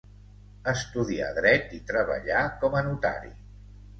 [0.71, 3.33] Estudià dret i treballà com a notari.